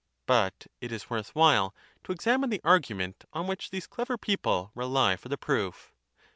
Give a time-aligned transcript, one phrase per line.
[0.25, 5.15] But it is worth while to examine the argument on which these clever people rely
[5.15, 5.93] for the proof.